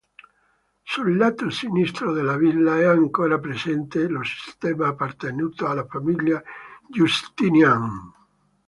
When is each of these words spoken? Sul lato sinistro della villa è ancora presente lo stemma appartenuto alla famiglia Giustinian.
Sul 0.81 1.15
lato 1.15 1.51
sinistro 1.51 2.11
della 2.11 2.35
villa 2.35 2.79
è 2.79 2.85
ancora 2.85 3.37
presente 3.37 4.07
lo 4.07 4.21
stemma 4.23 4.87
appartenuto 4.87 5.67
alla 5.67 5.85
famiglia 5.85 6.41
Giustinian. 6.89 8.11